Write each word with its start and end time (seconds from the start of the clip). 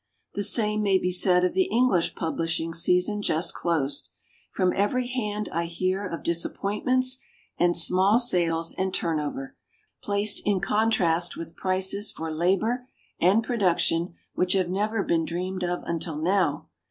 The 0.33 0.41
same 0.41 0.81
may 0.81 0.97
be 0.97 1.11
said 1.11 1.45
of 1.45 1.53
the 1.53 1.65
English 1.69 2.15
pub 2.15 2.39
lishing 2.39 2.73
season 2.75 3.21
just 3.21 3.53
closed. 3.53 4.09
From 4.51 4.73
every 4.75 5.05
hand 5.05 5.47
I 5.53 5.65
hear 5.65 6.07
of 6.07 6.23
disappointments 6.23 7.19
and 7.59 7.77
small 7.77 8.17
sales 8.17 8.71
and 8.71 8.91
turnover, 8.91 9.55
placed 10.01 10.41
in 10.43 10.59
contrast 10.59 11.37
with 11.37 11.55
prices 11.55 12.11
for 12.11 12.33
labor 12.33 12.87
and 13.19 13.43
pro 13.43 13.59
duction 13.59 14.13
which 14.33 14.53
have 14.53 14.69
never 14.71 15.03
been 15.03 15.23
dreamed 15.23 15.63
of 15.63 15.83
until 15.83 16.17
now. 16.17 16.67